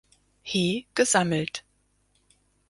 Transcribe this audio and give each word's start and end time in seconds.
He 0.41 0.87
gesammelt. 0.95 1.61